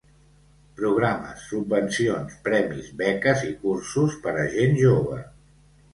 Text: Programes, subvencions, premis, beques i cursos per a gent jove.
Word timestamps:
Programes, 0.79 1.43
subvencions, 1.49 2.33
premis, 2.47 2.89
beques 3.03 3.47
i 3.51 3.53
cursos 3.67 4.19
per 4.25 4.35
a 4.47 4.51
gent 4.57 4.79
jove. 4.85 5.25